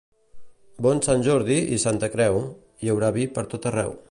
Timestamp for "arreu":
3.75-3.99